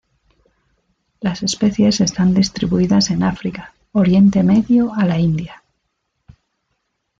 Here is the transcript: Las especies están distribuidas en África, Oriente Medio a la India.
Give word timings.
Las 1.19 1.43
especies 1.43 2.01
están 2.01 2.33
distribuidas 2.33 3.11
en 3.11 3.21
África, 3.21 3.75
Oriente 3.91 4.41
Medio 4.41 4.95
a 4.95 5.05
la 5.05 5.19
India. 5.19 5.61